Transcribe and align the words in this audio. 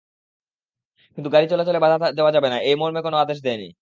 কিন্তু 1.17 1.29
গাড়ি 1.33 1.47
চলাচল 1.47 1.69
করলে 1.69 1.83
বাধা 1.85 1.97
দেওয়া 2.17 2.31
যাবে 2.35 2.47
না—এই 2.51 2.75
মর্মে 2.81 3.01
কোনো 3.05 3.17
আদেশ 3.23 3.37
দেননি। 3.45 3.67